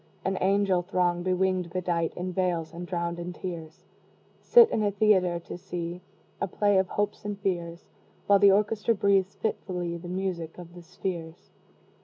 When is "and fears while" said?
7.23-8.39